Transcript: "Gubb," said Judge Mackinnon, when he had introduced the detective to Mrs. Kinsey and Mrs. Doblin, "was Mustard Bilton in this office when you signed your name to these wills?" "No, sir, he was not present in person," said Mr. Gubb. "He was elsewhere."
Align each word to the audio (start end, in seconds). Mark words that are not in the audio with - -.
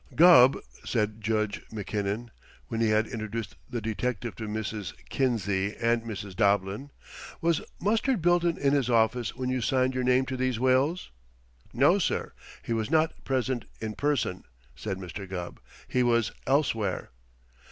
"Gubb," 0.15 0.57
said 0.83 1.21
Judge 1.21 1.61
Mackinnon, 1.71 2.31
when 2.69 2.81
he 2.81 2.89
had 2.89 3.05
introduced 3.05 3.55
the 3.69 3.79
detective 3.81 4.35
to 4.37 4.47
Mrs. 4.47 4.93
Kinsey 5.09 5.75
and 5.77 6.01
Mrs. 6.01 6.35
Doblin, 6.35 6.89
"was 7.39 7.61
Mustard 7.79 8.19
Bilton 8.19 8.57
in 8.57 8.73
this 8.73 8.89
office 8.89 9.35
when 9.35 9.49
you 9.51 9.61
signed 9.61 9.93
your 9.93 10.03
name 10.03 10.25
to 10.25 10.35
these 10.37 10.59
wills?" 10.59 11.11
"No, 11.71 11.99
sir, 11.99 12.33
he 12.63 12.73
was 12.73 12.89
not 12.89 13.23
present 13.25 13.65
in 13.79 13.93
person," 13.93 14.43
said 14.75 14.97
Mr. 14.97 15.29
Gubb. 15.29 15.59
"He 15.87 16.01
was 16.01 16.31
elsewhere." 16.47 17.11